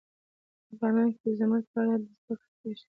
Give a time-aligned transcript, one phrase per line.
[0.73, 2.79] افغانستان کې د زمرد په اړه زده کړه کېږي.